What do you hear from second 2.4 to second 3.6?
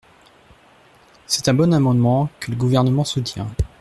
le Gouvernement soutient.